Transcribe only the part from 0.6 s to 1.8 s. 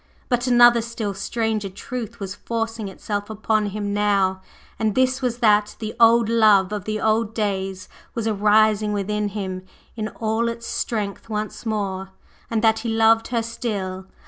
still stranger